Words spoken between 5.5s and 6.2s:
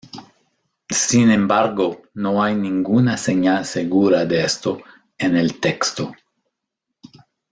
texto.